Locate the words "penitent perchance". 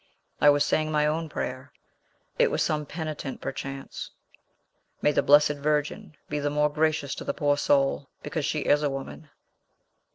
2.87-4.09